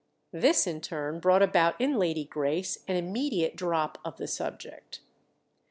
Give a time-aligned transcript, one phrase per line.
[0.33, 5.01] This in turn brought about in Lady Grace an immediate drop of the subject.